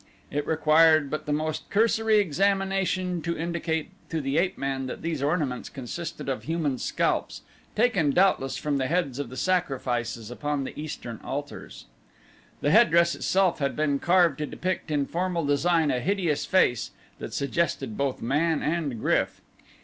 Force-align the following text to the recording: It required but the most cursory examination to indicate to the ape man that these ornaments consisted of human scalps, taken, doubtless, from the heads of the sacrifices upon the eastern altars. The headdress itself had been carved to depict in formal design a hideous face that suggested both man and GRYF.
It 0.31 0.47
required 0.47 1.11
but 1.11 1.27
the 1.27 1.31
most 1.31 1.69
cursory 1.69 2.17
examination 2.17 3.21
to 3.21 3.37
indicate 3.37 3.91
to 4.09 4.19
the 4.19 4.39
ape 4.39 4.57
man 4.57 4.87
that 4.87 5.03
these 5.03 5.21
ornaments 5.21 5.69
consisted 5.69 6.27
of 6.27 6.45
human 6.45 6.79
scalps, 6.79 7.43
taken, 7.75 8.09
doubtless, 8.09 8.57
from 8.57 8.77
the 8.77 8.87
heads 8.87 9.19
of 9.19 9.29
the 9.29 9.37
sacrifices 9.37 10.31
upon 10.31 10.63
the 10.63 10.73
eastern 10.75 11.19
altars. 11.23 11.85
The 12.61 12.71
headdress 12.71 13.13
itself 13.13 13.59
had 13.59 13.75
been 13.75 13.99
carved 13.99 14.39
to 14.39 14.47
depict 14.47 14.89
in 14.89 15.05
formal 15.05 15.45
design 15.45 15.91
a 15.91 15.99
hideous 15.99 16.47
face 16.47 16.89
that 17.19 17.31
suggested 17.35 17.95
both 17.95 18.23
man 18.23 18.63
and 18.63 18.99
GRYF. 18.99 19.39